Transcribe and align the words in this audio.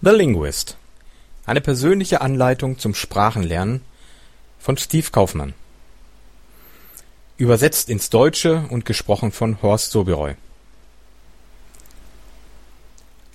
The 0.00 0.10
Linguist. 0.10 0.76
Eine 1.44 1.60
persönliche 1.60 2.20
Anleitung 2.20 2.78
zum 2.78 2.94
Sprachenlernen 2.94 3.80
von 4.60 4.76
Steve 4.76 5.10
Kaufmann. 5.10 5.54
Übersetzt 7.36 7.88
ins 7.88 8.08
Deutsche 8.08 8.64
und 8.70 8.84
gesprochen 8.84 9.32
von 9.32 9.60
Horst 9.60 9.90
Soberoy. 9.90 10.36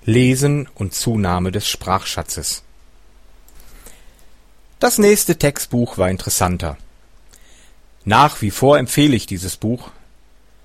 Lesen 0.05 0.69
und 0.73 0.93
Zunahme 0.93 1.51
des 1.51 1.67
Sprachschatzes. 1.67 2.63
Das 4.79 4.97
nächste 4.97 5.37
Textbuch 5.37 5.97
war 5.97 6.09
interessanter. 6.09 6.77
Nach 8.05 8.41
wie 8.41 8.51
vor 8.51 8.77
empfehle 8.77 9.17
ich 9.17 9.25
dieses 9.25 9.57
Buch. 9.57 9.91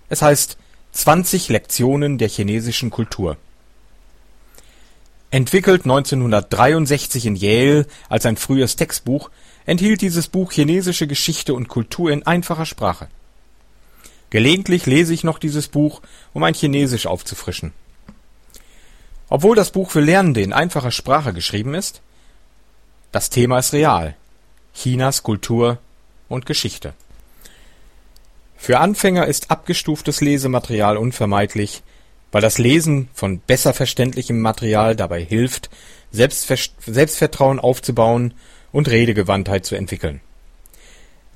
Es 0.09 0.23
heißt 0.23 0.59
20 0.93 1.49
Lektionen 1.49 2.19
der 2.19 2.29
chinesischen 2.29 2.91
Kultur. 2.91 3.37
Entwickelt 5.31 5.83
1963 5.83 7.27
in 7.27 7.37
Yale 7.37 7.87
als 8.09 8.25
ein 8.25 8.37
frühes 8.37 8.77
Textbuch, 8.77 9.31
enthielt 9.67 10.01
dieses 10.01 10.29
Buch 10.29 10.53
chinesische 10.53 11.07
Geschichte 11.07 11.53
und 11.53 11.69
Kultur 11.69 12.11
in 12.11 12.27
einfacher 12.27 12.65
Sprache. 12.65 13.09
Gelegentlich 14.31 14.87
lese 14.87 15.13
ich 15.13 15.25
noch 15.25 15.39
dieses 15.39 15.69
Buch, 15.69 16.01
um 16.33 16.41
mein 16.41 16.55
Chinesisch 16.55 17.07
aufzufrischen. 17.07 17.73
Obwohl 19.29 19.55
das 19.55 19.73
Buch 19.73 19.91
für 19.91 20.01
Lernende 20.01 20.41
in 20.41 20.55
einfacher 20.55 20.91
Sprache 20.91 21.35
geschrieben 21.35 21.75
ist, 21.75 22.01
das 23.13 23.29
Thema 23.29 23.59
ist 23.59 23.75
real. 23.75 24.17
Chinas 24.75 25.23
Kultur 25.23 25.79
und 26.29 26.47
Geschichte. 26.47 26.95
Für 28.57 28.81
Anfänger 28.81 29.27
ist 29.27 29.51
abgestuftes 29.51 30.21
Lesematerial 30.21 30.97
unvermeidlich, 30.97 31.83
weil 32.33 32.43
das 32.43 32.59
Lesen 32.59 33.09
von 33.15 33.39
besser 33.39 33.75
verständlichem 33.75 34.41
Material 34.41 34.97
dabei 34.97 35.23
hilft, 35.23 35.71
Selbstvertrauen 36.11 37.59
aufzubauen 37.59 38.35
und 38.73 38.89
Redegewandtheit 38.89 39.65
zu 39.67 39.75
entwickeln. 39.75 40.21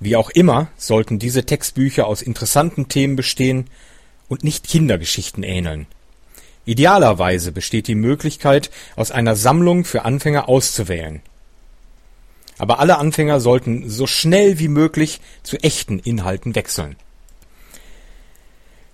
Wie 0.00 0.16
auch 0.16 0.30
immer 0.30 0.68
sollten 0.76 1.18
diese 1.18 1.46
Textbücher 1.46 2.06
aus 2.06 2.22
interessanten 2.22 2.88
Themen 2.88 3.16
bestehen 3.16 3.66
und 4.28 4.44
nicht 4.44 4.66
Kindergeschichten 4.66 5.42
ähneln. 5.42 5.86
Idealerweise 6.64 7.52
besteht 7.52 7.86
die 7.86 7.94
Möglichkeit, 7.94 8.70
aus 8.96 9.10
einer 9.10 9.36
Sammlung 9.36 9.84
für 9.84 10.04
Anfänger 10.04 10.48
auszuwählen. 10.48 11.20
Aber 12.58 12.78
alle 12.78 12.98
Anfänger 12.98 13.40
sollten 13.40 13.88
so 13.88 14.06
schnell 14.06 14.58
wie 14.58 14.68
möglich 14.68 15.20
zu 15.42 15.56
echten 15.58 15.98
Inhalten 15.98 16.54
wechseln 16.54 16.96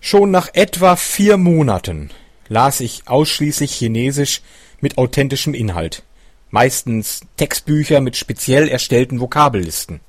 Schon 0.01 0.31
nach 0.31 0.49
etwa 0.55 0.97
vier 0.97 1.37
Monaten 1.37 2.11
las 2.49 2.81
ich 2.81 3.03
ausschließlich 3.07 3.75
Chinesisch 3.75 4.43
mit 4.81 4.97
authentischem 4.97 5.55
Inhalt, 5.55 6.03
meistens 6.51 7.21
Textbücher 7.37 8.01
mit 8.01 8.17
speziell 8.17 8.69
erstellten 8.69 9.21
Vokabellisten. 9.21 10.01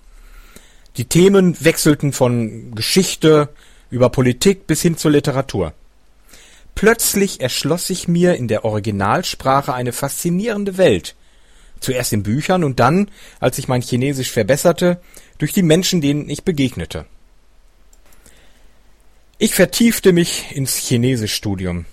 Die 0.97 1.05
Themen 1.05 1.57
wechselten 1.63 2.13
von 2.13 2.73
Geschichte 2.75 3.49
über 3.89 4.09
Politik 4.09 4.67
bis 4.67 4.81
hin 4.81 4.95
zur 4.95 5.11
Literatur. 5.11 5.73
Plötzlich 6.75 7.41
erschloss 7.41 7.87
sich 7.87 8.07
mir 8.07 8.35
in 8.35 8.47
der 8.47 8.63
Originalsprache 8.63 9.73
eine 9.73 9.91
faszinierende 9.91 10.77
Welt, 10.77 11.15
zuerst 11.79 12.13
in 12.13 12.23
Büchern 12.23 12.63
und 12.63 12.79
dann, 12.79 13.09
als 13.39 13.57
ich 13.57 13.67
mein 13.67 13.81
Chinesisch 13.81 14.31
verbesserte, 14.31 15.01
durch 15.39 15.51
die 15.51 15.63
Menschen, 15.63 15.99
denen 15.99 16.29
ich 16.29 16.43
begegnete 16.43 17.05
ich 19.41 19.55
vertiefte 19.55 20.11
mich 20.11 20.53
ins 20.55 20.75
Chinesischstudium. 20.75 21.85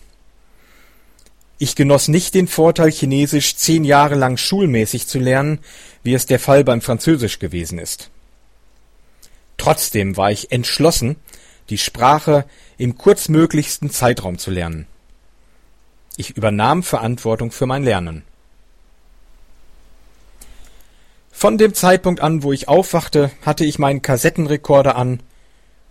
Ich 1.59 1.77
genoss 1.77 2.09
nicht 2.09 2.35
den 2.35 2.49
Vorteil, 2.49 2.91
Chinesisch 2.91 3.57
zehn 3.57 3.85
Jahre 3.85 4.17
lang 4.17 4.37
schulmäßig 4.37 5.07
zu 5.07 5.21
lernen, 5.21 5.61
wie 6.03 6.13
es 6.13 6.27
der 6.27 6.41
Fall 6.41 6.65
beim 6.65 6.83
Französisch 6.83 7.39
gewesen 7.39 7.79
ist. 7.79 8.11
Trotzdem 9.57 10.17
war 10.17 10.33
ich 10.33 10.51
entschlossen, 10.51 11.17
die 11.71 11.79
Sprache 11.79 12.45
im 12.79 12.99
kurzmöglichsten 12.99 13.91
Zeitraum 13.91 14.39
zu 14.39 14.51
lernen. 14.51 14.87
Ich 16.17 16.37
übernahm 16.37 16.83
Verantwortung 16.83 17.53
für 17.53 17.67
mein 17.67 17.85
Lernen. 17.85 18.23
Von 21.31 21.59
dem 21.59 21.75
Zeitpunkt 21.75 22.21
an, 22.21 22.43
wo 22.43 22.53
ich 22.53 22.67
aufwachte, 22.67 23.31
hatte 23.43 23.65
ich 23.65 23.79
meinen 23.79 24.03
Kassettenrekorder 24.03 24.97
an 24.97 25.21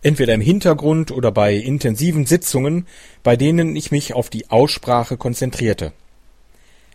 entweder 0.06 0.36
im 0.36 0.42
Hintergrund 0.42 1.10
oder 1.10 1.32
bei 1.32 1.56
intensiven 1.56 2.28
Sitzungen, 2.28 2.86
bei 3.24 3.36
denen 3.36 3.76
ich 3.76 3.90
mich 3.90 4.14
auf 4.14 4.30
die 4.30 4.52
Aussprache 4.52 5.18
konzentrierte. 5.18 5.94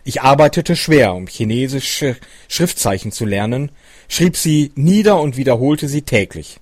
Ich 0.04 0.22
arbeitete 0.22 0.76
schwer, 0.76 1.14
um 1.14 1.26
chinesische 1.26 2.16
Schriftzeichen 2.46 3.10
zu 3.10 3.26
lernen, 3.26 3.72
schrieb 4.08 4.36
sie 4.36 4.70
nieder 4.76 5.20
und 5.20 5.36
wiederholte 5.36 5.88
sie 5.88 6.02
täglich. 6.02 6.60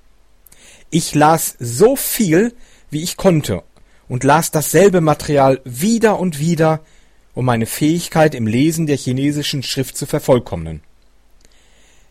Ich 0.88 1.14
las 1.14 1.54
so 1.60 1.96
viel, 1.96 2.54
wie 2.90 3.02
ich 3.02 3.18
konnte, 3.18 3.62
und 4.08 4.24
las 4.24 4.50
dasselbe 4.50 5.02
Material 5.02 5.60
wieder 5.64 6.18
und 6.18 6.38
wieder, 6.38 6.80
um 7.34 7.44
meine 7.44 7.66
Fähigkeit 7.66 8.34
im 8.34 8.46
Lesen 8.46 8.86
der 8.86 8.96
chinesischen 8.96 9.62
Schrift 9.62 9.98
zu 9.98 10.06
vervollkommnen. 10.06 10.80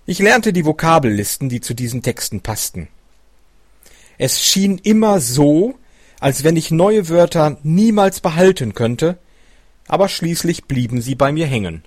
Ich 0.06 0.20
lernte 0.20 0.54
die 0.54 0.64
Vokabellisten, 0.64 1.50
die 1.50 1.60
zu 1.60 1.74
diesen 1.74 2.04
Texten 2.04 2.42
passten. 2.42 2.88
Es 4.18 4.44
schien 4.44 4.80
immer 4.80 5.20
so, 5.20 5.76
als 6.20 6.44
wenn 6.44 6.56
ich 6.56 6.72
neue 6.72 7.10
Wörter 7.10 7.58
niemals 7.64 8.20
behalten 8.20 8.74
könnte, 8.74 9.18
aber 9.88 10.10
schließlich 10.10 10.66
blieben 10.66 11.02
sie 11.02 11.16
bei 11.16 11.32
mir 11.32 11.46
hängen. 11.46 11.84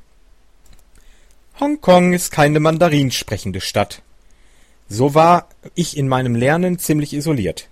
Hongkong 1.58 2.14
ist 2.14 2.30
keine 2.30 2.60
Mandarin 2.60 3.10
sprechende 3.10 3.60
Stadt. 3.60 4.02
So 4.88 5.14
war 5.14 5.48
ich 5.74 5.96
in 5.96 6.08
meinem 6.08 6.34
Lernen 6.34 6.78
ziemlich 6.78 7.12
isoliert. 7.12 7.68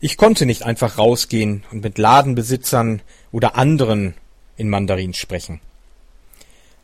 Ich 0.00 0.16
konnte 0.16 0.46
nicht 0.46 0.62
einfach 0.62 0.96
rausgehen 0.96 1.64
und 1.70 1.82
mit 1.82 1.98
Ladenbesitzern 1.98 3.02
oder 3.32 3.56
anderen 3.56 4.14
in 4.56 4.70
Mandarin 4.70 5.12
sprechen. 5.12 5.60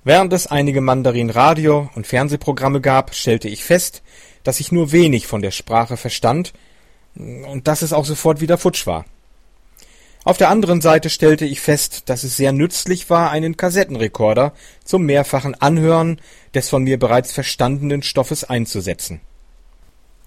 Während 0.05 0.32
es 0.32 0.47
einige 0.47 0.82
Mandarin-Radio- 0.82 1.91
und 1.94 2.06
Fernsehprogramme 2.06 2.81
gab, 2.81 3.15
stellte 3.15 3.49
ich 3.49 3.65
fest, 3.65 4.03
dass 4.47 4.61
ich 4.61 4.73
nur 4.73 4.93
wenig 4.93 5.27
von 5.27 5.43
der 5.43 5.51
Sprache 5.51 5.97
verstand 5.97 6.53
und 7.15 7.67
dass 7.67 7.83
es 7.83 7.93
auch 7.93 8.05
sofort 8.05 8.41
wieder 8.41 8.59
futsch 8.59 8.87
war. 8.87 9.05
Auf 10.25 10.39
der 10.39 10.51
anderen 10.51 10.81
Seite 10.81 11.09
stellte 11.09 11.45
ich 11.45 11.61
fest, 11.61 12.09
dass 12.09 12.25
es 12.25 12.37
sehr 12.37 12.53
nützlich 12.53 13.11
war, 13.11 13.31
einen 13.31 13.56
Kassettenrekorder 13.56 14.55
zum 14.85 15.05
mehrfachen 15.05 15.55
Anhören 15.55 16.21
des 16.53 16.69
von 16.69 16.83
mir 16.83 16.99
bereits 16.99 17.33
verstandenen 17.33 18.03
Stoffes 18.03 18.43
einzusetzen. 18.43 19.21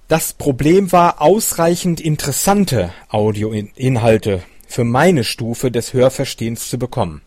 Das 0.08 0.34
Problem 0.34 0.91
war, 0.91 1.22
ausreichend 1.22 2.00
interessante 2.02 2.94
Audioinhalte 3.09 4.41
für 4.68 4.84
meine 4.84 5.24
Stufe 5.24 5.69
des 5.69 5.94
Hörverstehens 5.94 6.69
zu 6.69 6.79
bekommen. 6.79 7.22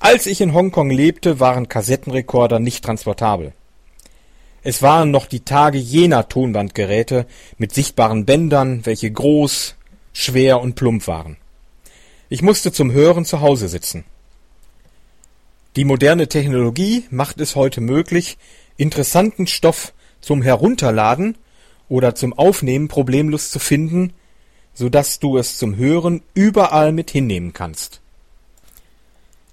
Als 0.00 0.26
ich 0.26 0.40
in 0.40 0.52
Hongkong 0.52 0.90
lebte, 0.90 1.38
waren 1.38 1.68
Kassettenrekorder 1.68 2.58
nicht 2.58 2.84
transportabel. 2.84 3.52
Es 4.64 4.80
waren 4.80 5.10
noch 5.10 5.26
die 5.26 5.40
Tage 5.40 5.78
jener 5.78 6.28
Tonbandgeräte 6.28 7.26
mit 7.58 7.74
sichtbaren 7.74 8.24
Bändern, 8.24 8.86
welche 8.86 9.10
groß, 9.10 9.74
schwer 10.12 10.60
und 10.60 10.74
plump 10.74 11.06
waren. 11.08 11.36
Ich 12.28 12.42
musste 12.42 12.72
zum 12.72 12.92
Hören 12.92 13.24
zu 13.24 13.40
Hause 13.40 13.68
sitzen. 13.68 14.04
Die 15.74 15.84
moderne 15.84 16.28
Technologie 16.28 17.04
macht 17.10 17.40
es 17.40 17.56
heute 17.56 17.80
möglich, 17.80 18.38
interessanten 18.76 19.46
Stoff 19.46 19.92
zum 20.20 20.42
Herunterladen 20.42 21.36
oder 21.88 22.14
zum 22.14 22.32
Aufnehmen 22.32 22.88
problemlos 22.88 23.50
zu 23.50 23.58
finden, 23.58 24.12
so 24.74 24.88
dass 24.88 25.18
du 25.18 25.38
es 25.38 25.58
zum 25.58 25.76
Hören 25.76 26.22
überall 26.34 26.92
mit 26.92 27.10
hinnehmen 27.10 27.52
kannst. 27.52 28.00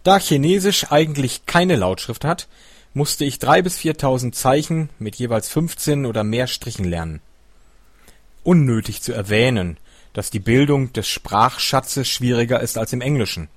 Da 0.03 0.19
Chinesisch 0.19 0.91
eigentlich 0.91 1.45
keine 1.45 1.75
Lautschrift 1.75 2.23
hat, 2.23 2.47
musste 2.93 3.25
ich 3.25 3.39
drei 3.39 3.61
bis 3.61 3.77
viertausend 3.77 4.35
Zeichen 4.35 4.89
mit 4.99 5.15
jeweils 5.15 5.49
fünfzehn 5.49 6.05
oder 6.05 6.23
mehr 6.23 6.47
Strichen 6.47 6.85
lernen. 6.85 7.21
Unnötig 8.43 9.01
zu 9.01 9.13
erwähnen, 9.13 9.77
dass 10.13 10.31
die 10.31 10.39
Bildung 10.39 10.91
des 10.93 11.07
Sprachschatzes 11.07 12.09
schwieriger 12.09 12.59
ist 12.61 12.77
als 12.77 12.93
im 12.93 13.01
Englischen. 13.01 13.47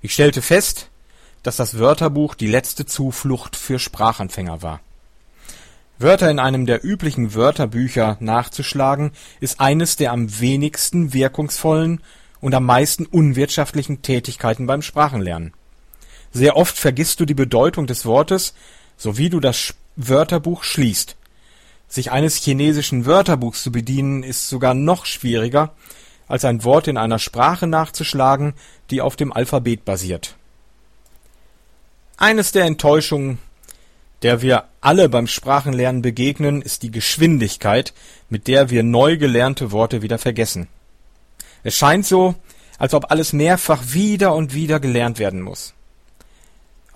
Ich 0.00 0.14
stellte 0.14 0.42
fest, 0.42 0.88
dass 1.42 1.56
das 1.56 1.78
Wörterbuch 1.78 2.34
die 2.34 2.46
letzte 2.46 2.86
Zuflucht 2.86 3.54
für 3.54 3.78
Sprachanfänger 3.78 4.62
war. 4.62 4.80
Wörter 5.98 6.30
in 6.30 6.38
einem 6.38 6.64
der 6.64 6.84
üblichen 6.84 7.34
Wörterbücher 7.34 8.16
nachzuschlagen, 8.20 9.12
ist 9.40 9.60
eines 9.60 9.96
der 9.96 10.12
am 10.12 10.40
wenigsten 10.40 11.12
wirkungsvollen 11.12 12.00
und 12.40 12.54
am 12.54 12.64
meisten 12.64 13.04
unwirtschaftlichen 13.04 14.00
Tätigkeiten 14.02 14.66
beim 14.66 14.80
Sprachenlernen. 14.80 15.52
Sehr 16.32 16.56
oft 16.56 16.76
vergisst 16.76 17.20
du 17.20 17.24
die 17.24 17.34
Bedeutung 17.34 17.86
des 17.86 18.04
Wortes, 18.04 18.54
sowie 18.96 19.30
du 19.30 19.40
das 19.40 19.74
Wörterbuch 19.96 20.64
schließt. 20.64 21.16
Sich 21.88 22.10
eines 22.10 22.36
chinesischen 22.36 23.06
Wörterbuchs 23.06 23.62
zu 23.62 23.72
bedienen, 23.72 24.22
ist 24.22 24.48
sogar 24.48 24.74
noch 24.74 25.06
schwieriger, 25.06 25.72
als 26.26 26.44
ein 26.44 26.62
Wort 26.64 26.86
in 26.86 26.98
einer 26.98 27.18
Sprache 27.18 27.66
nachzuschlagen, 27.66 28.54
die 28.90 29.00
auf 29.00 29.16
dem 29.16 29.32
Alphabet 29.32 29.84
basiert. 29.84 30.36
Eines 32.18 32.52
der 32.52 32.64
Enttäuschungen, 32.64 33.38
der 34.22 34.42
wir 34.42 34.64
alle 34.80 35.08
beim 35.08 35.26
Sprachenlernen 35.26 36.02
begegnen, 36.02 36.60
ist 36.60 36.82
die 36.82 36.90
Geschwindigkeit, 36.90 37.94
mit 38.28 38.48
der 38.48 38.70
wir 38.70 38.82
neu 38.82 39.16
gelernte 39.16 39.70
Worte 39.72 40.02
wieder 40.02 40.18
vergessen. 40.18 40.68
Es 41.62 41.76
scheint 41.76 42.06
so, 42.06 42.34
als 42.78 42.94
ob 42.94 43.10
alles 43.10 43.32
mehrfach 43.32 43.82
wieder 43.92 44.34
und 44.34 44.52
wieder 44.52 44.80
gelernt 44.80 45.18
werden 45.18 45.40
muss. 45.40 45.74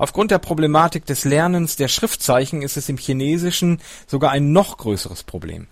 Aufgrund 0.02 0.32
der 0.32 0.40
Problematik 0.40 1.06
des 1.06 1.25
Lernens 1.25 1.76
der 1.76 1.87
Schriftzeichen 1.87 2.62
ist 2.62 2.76
es 2.76 2.88
im 2.88 2.96
Chinesischen 2.96 3.78
sogar 4.08 4.32
ein 4.32 4.50
noch 4.50 4.78
größeres 4.78 5.22
Problem. 5.22 5.69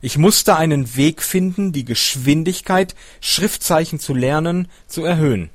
Ich 0.00 0.18
musste 0.18 0.56
einen 0.56 0.94
Weg 0.94 1.24
finden, 1.24 1.72
die 1.72 1.84
Geschwindigkeit, 1.84 2.94
Schriftzeichen 3.20 3.98
zu 3.98 4.14
lernen, 4.14 4.68
zu 4.86 5.02
erhöhen. 5.02 5.50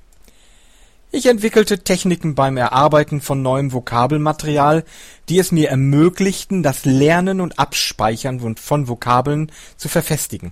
Ich 1.10 1.26
entwickelte 1.28 1.86
Techniken 1.86 2.36
beim 2.36 2.58
Erarbeiten 2.58 3.22
von 3.22 3.42
neuem 3.42 3.72
Vokabelmaterial, 3.72 4.84
die 5.30 5.40
es 5.40 5.54
mir 5.54 5.70
ermöglichten, 5.70 6.64
das 6.64 6.84
Lernen 6.84 7.40
und 7.40 7.60
Abspeichern 7.60 8.58
von 8.58 8.88
Vokabeln 8.90 9.54
zu 9.78 9.88
verfestigen. 9.88 10.52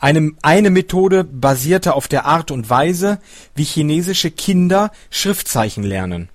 Eine, 0.00 0.32
eine 0.42 0.70
Methode 0.70 1.24
basierte 1.24 1.94
auf 1.94 2.06
der 2.06 2.24
Art 2.24 2.50
und 2.52 2.70
Weise, 2.70 3.18
wie 3.56 3.64
chinesische 3.64 4.30
Kinder 4.30 4.92
Schriftzeichen 5.10 5.82
lernen. 5.82 6.28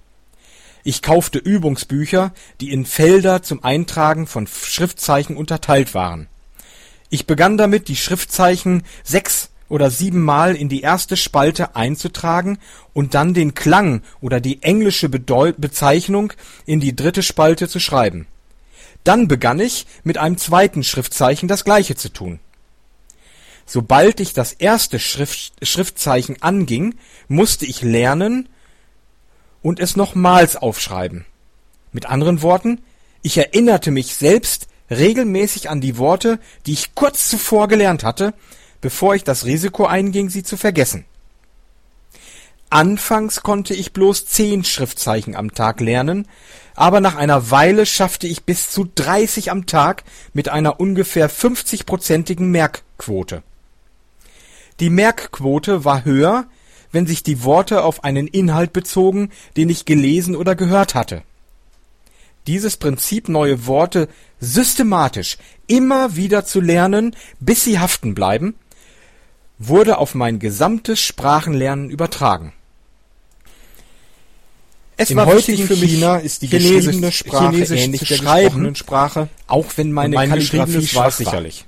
Ich 0.84 1.02
kaufte 1.02 1.40
Übungsbücher, 1.40 2.34
die 2.60 2.72
in 2.72 2.86
Felder 2.86 3.42
zum 3.42 3.64
Eintragen 3.64 4.28
von 4.28 4.48
Schriftzeichen 4.48 5.38
unterteilt 5.38 5.94
waren. 5.94 6.28
Ich 7.10 7.26
begann 7.26 7.58
damit, 7.58 7.88
die 7.88 7.96
Schriftzeichen 7.96 8.84
sechs 9.04 9.50
oder 9.70 9.90
siebenmal 9.90 10.56
in 10.56 10.68
die 10.68 10.82
erste 10.82 11.16
Spalte 11.16 11.78
einzutragen 11.78 12.58
und 12.92 13.14
dann 13.14 13.34
den 13.34 13.54
Klang 13.54 14.02
oder 14.20 14.42
die 14.42 14.62
englische 14.62 15.08
Bezeichnung 15.08 16.34
in 16.66 16.82
die 16.82 16.98
dritte 16.98 17.24
Spalte 17.24 17.70
zu 17.70 17.80
schreiben. 17.80 18.28
Dann 19.06 19.30
begann 19.30 19.62
ich, 19.62 19.86
mit 20.04 20.18
einem 20.18 20.38
zweiten 20.38 20.84
Schriftzeichen 20.84 21.48
das 21.48 21.64
gleiche 21.64 21.96
zu 21.96 22.12
tun. 22.12 22.40
Sobald 23.66 24.20
ich 24.20 24.34
das 24.34 24.54
erste 24.54 25.00
Schrift, 25.00 25.54
Schriftzeichen 25.62 26.42
anging, 26.42 26.96
musste 27.28 27.66
ich 27.66 27.82
lernen 27.82 28.50
und 29.62 29.80
es 29.80 29.96
nochmals 29.96 30.56
aufschreiben. 30.56 31.26
Mit 31.92 32.06
anderen 32.06 32.42
Worten, 32.42 32.82
ich 33.22 33.38
erinnerte 33.38 33.92
mich 33.92 34.16
selbst 34.16 34.68
regelmäßig 34.90 35.70
an 35.70 35.82
die 35.82 35.98
Worte, 35.98 36.40
die 36.66 36.74
ich 36.74 36.96
kurz 36.96 37.30
zuvor 37.30 37.68
gelernt 37.68 38.04
hatte, 38.04 38.34
bevor 38.82 39.16
ich 39.16 39.24
das 39.24 39.46
Risiko 39.46 39.86
einging, 39.86 40.30
sie 40.30 40.44
zu 40.44 40.58
vergessen. 40.58 41.06
Anfangs 42.70 43.44
konnte 43.44 43.76
ich 43.76 43.94
bloß 43.94 44.26
zehn 44.26 44.64
Schriftzeichen 44.64 45.36
am 45.36 45.54
Tag 45.54 45.80
lernen, 45.80 46.28
aber 46.76 47.02
nach 47.02 47.16
einer 47.16 47.52
Weile 47.52 47.86
schaffte 47.86 48.28
ich 48.28 48.46
bis 48.46 48.72
zu 48.72 48.90
30 48.96 49.52
am 49.52 49.68
Tag 49.68 50.04
mit 50.34 50.50
einer 50.50 50.80
ungefähr 50.80 51.30
50-prozentigen 51.30 52.48
Merkquote. 52.48 53.44
Die 54.84 54.90
Merkquote 54.90 55.86
war 55.86 56.04
höher, 56.04 56.46
wenn 56.92 57.08
sich 57.08 57.24
die 57.24 57.46
Worte 57.46 57.86
auf 57.86 58.04
einen 58.04 58.28
Inhalt 58.28 58.74
bezogen, 58.74 59.30
den 59.56 59.70
ich 59.70 59.86
gelesen 59.86 60.36
oder 60.36 60.56
gehört 60.56 60.94
hatte. 60.94 61.24
Dieses 62.48 62.76
Prinzip, 62.76 63.30
neue 63.30 63.66
Worte 63.66 64.10
systematisch 64.42 65.38
immer 65.68 66.18
wieder 66.18 66.44
zu 66.44 66.60
lernen, 66.60 67.16
bis 67.40 67.64
sie 67.64 67.80
haften 67.80 68.14
bleiben, 68.14 68.56
wurde 69.58 70.00
auf 70.00 70.16
mein 70.16 70.40
gesamtes 70.40 71.00
Sprachenlernen 71.00 71.90
übertragen. 71.90 72.52
Es 74.98 75.12
Im 75.12 75.16
war 75.16 75.28
heutigen 75.28 75.66
für 75.66 75.76
China 75.76 76.18
ist 76.18 76.42
die 76.42 76.50
geschriebene 76.50 77.14
Sprache 77.14 77.52
Chinesisch 77.52 77.80
ähnlich 77.80 78.02
der 78.06 78.76
Sprache, 78.76 79.30
auch 79.48 79.68
wenn 79.78 79.94
meine, 79.94 80.16
meine 80.16 80.34
Kalligraphie 80.34 80.86
schwach 80.86 81.14
sicherlich. 81.14 81.64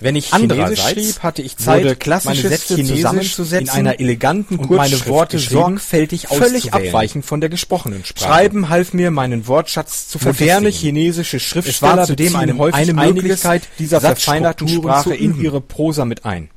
Wenn 0.00 0.16
ich 0.16 0.32
Chinesisch 0.34 0.80
schrieb, 0.80 1.22
hatte 1.22 1.42
ich 1.42 1.56
Zeit, 1.56 2.06
meine 2.24 2.40
Sätze 2.40 2.82
zusammenzusetzen 2.82 3.66
in 3.66 3.70
einer 3.70 4.00
eleganten 4.00 4.56
und 4.56 4.70
meine 4.70 5.06
Worte 5.06 5.38
sorgfältig 5.38 6.28
völlig 6.28 6.74
abweichend 6.74 7.24
von 7.24 7.40
der 7.40 7.48
gesprochenen 7.48 8.04
Sprache. 8.04 8.28
Schreiben 8.28 8.68
half 8.68 8.92
mir, 8.92 9.12
meinen 9.12 9.46
Wortschatz 9.46 10.08
zu 10.08 10.18
Moderne 10.22 10.68
chinesische 10.68 11.38
Schriftsteller 11.38 12.02
es 12.02 12.08
zudem 12.08 12.34
eine, 12.34 12.58
häufig 12.58 12.74
eine 12.74 12.92
Möglichkeit 12.92 13.68
dieser 13.78 14.00
verfeinerten 14.00 14.66
Sprache 14.68 15.14
in 15.14 15.40
ihre 15.40 15.60
Prosa 15.60 16.04
mit 16.04 16.24
ein. 16.24 16.50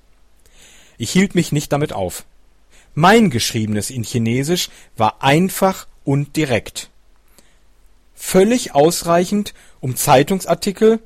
Ich 0.98 1.12
hielt 1.12 1.36
mich 1.36 1.51
nicht 1.51 1.72
damit 1.72 1.94
auf. 1.94 2.25
Mein 2.95 3.30
Geschriebenes 3.30 3.92
in 3.92 4.04
Chinesisch 4.04 4.69
war 4.95 5.22
einfach 5.22 5.86
und 6.04 6.36
direkt. 6.36 6.90
Völlig 8.16 8.74
ausreichend, 8.74 9.54
um 9.80 9.95
Zeitungsartikel 9.95 11.00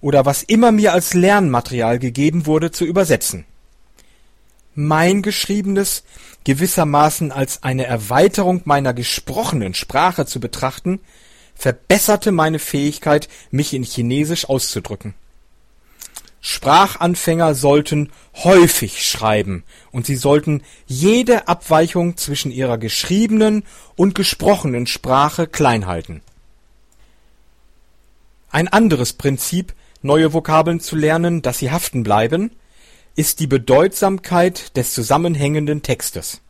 oder 0.00 0.26
was 0.26 0.42
immer 0.42 0.72
mir 0.72 0.92
als 0.92 1.14
Lernmaterial 1.14 1.98
gegeben 1.98 2.46
wurde, 2.46 2.70
zu 2.70 2.84
übersetzen. 2.84 3.44
Mein 4.74 5.22
Geschriebenes 5.22 6.04
gewissermaßen 6.44 7.32
als 7.32 7.62
eine 7.62 7.84
Erweiterung 7.84 8.62
meiner 8.64 8.94
gesprochenen 8.94 9.74
Sprache 9.74 10.24
zu 10.24 10.40
betrachten, 10.40 11.00
verbesserte 11.54 12.30
meine 12.30 12.60
Fähigkeit, 12.60 13.28
mich 13.50 13.74
in 13.74 13.82
Chinesisch 13.82 14.48
auszudrücken. 14.48 15.14
Sprachanfänger 16.40 17.56
sollten 17.56 18.12
häufig 18.36 19.04
schreiben 19.04 19.64
und 19.90 20.06
sie 20.06 20.14
sollten 20.14 20.62
jede 20.86 21.48
Abweichung 21.48 22.16
zwischen 22.16 22.52
ihrer 22.52 22.78
geschriebenen 22.78 23.64
und 23.96 24.14
gesprochenen 24.14 24.86
Sprache 24.86 25.48
klein 25.48 25.86
halten. 25.86 26.22
Ein 28.50 28.68
anderes 28.68 29.12
Prinzip 29.12 29.74
neue 30.02 30.32
Vokabeln 30.32 30.80
zu 30.80 30.96
lernen, 30.96 31.42
dass 31.42 31.58
sie 31.58 31.70
haften 31.70 32.02
bleiben, 32.02 32.50
ist 33.16 33.40
die 33.40 33.46
Bedeutsamkeit 33.46 34.76
des 34.76 34.92
zusammenhängenden 34.92 35.82
Textes. 35.82 36.40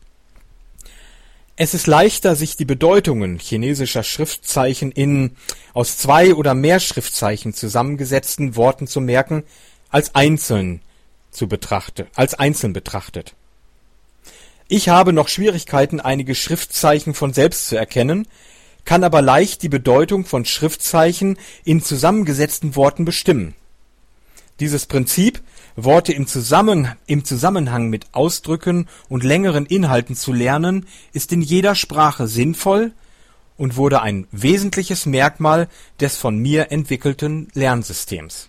Es 1.56 1.74
ist 1.74 1.88
leichter, 1.88 2.36
sich 2.36 2.56
die 2.56 2.64
Bedeutungen 2.64 3.38
chinesischer 3.38 4.04
Schriftzeichen 4.04 4.92
in 4.92 5.32
aus 5.74 5.98
zwei 5.98 6.34
oder 6.34 6.54
mehr 6.54 6.78
Schriftzeichen 6.78 7.52
zusammengesetzten 7.52 8.54
Worten 8.54 8.86
zu 8.86 9.00
merken, 9.00 9.42
als 9.90 10.14
einzeln 10.14 10.82
zu 11.30 11.48
betrachte, 11.48 12.06
als 12.14 12.34
einzeln 12.34 12.72
betrachtet. 12.72 13.34
Ich 14.68 14.88
habe 14.88 15.12
noch 15.12 15.28
Schwierigkeiten, 15.28 15.98
einige 15.98 16.34
Schriftzeichen 16.34 17.14
von 17.14 17.32
selbst 17.32 17.68
zu 17.68 17.76
erkennen, 17.76 18.28
kann 18.88 19.04
aber 19.04 19.20
leicht 19.20 19.62
die 19.62 19.68
Bedeutung 19.68 20.24
von 20.24 20.46
Schriftzeichen 20.46 21.36
in 21.62 21.82
zusammengesetzten 21.82 22.74
Worten 22.74 23.04
bestimmen. 23.04 23.54
Dieses 24.60 24.86
Prinzip, 24.86 25.42
Worte 25.76 26.14
im, 26.14 26.26
Zusammen 26.26 26.94
im 27.06 27.22
Zusammenhang 27.22 27.90
mit 27.90 28.06
Ausdrücken 28.12 28.88
und 29.10 29.24
längeren 29.24 29.66
Inhalten 29.66 30.16
zu 30.16 30.32
lernen, 30.32 30.86
ist 31.12 31.34
in 31.34 31.42
jeder 31.42 31.74
Sprache 31.74 32.26
sinnvoll 32.28 32.92
und 33.58 33.76
wurde 33.76 34.00
ein 34.00 34.26
wesentliches 34.32 35.04
Merkmal 35.04 35.68
des 36.00 36.16
von 36.16 36.38
mir 36.38 36.72
entwickelten 36.72 37.48
Lernsystems 37.52 38.48